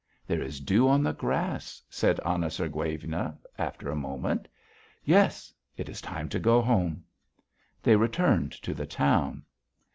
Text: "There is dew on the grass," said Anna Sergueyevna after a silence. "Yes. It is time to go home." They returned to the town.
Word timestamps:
"There 0.25 0.41
is 0.41 0.59
dew 0.59 0.87
on 0.87 1.03
the 1.03 1.13
grass," 1.13 1.79
said 1.87 2.19
Anna 2.25 2.49
Sergueyevna 2.49 3.37
after 3.59 3.91
a 3.91 4.01
silence. 4.01 4.47
"Yes. 5.05 5.53
It 5.77 5.89
is 5.89 6.01
time 6.01 6.27
to 6.29 6.39
go 6.39 6.59
home." 6.59 7.03
They 7.83 7.95
returned 7.97 8.51
to 8.63 8.73
the 8.73 8.87
town. 8.87 9.43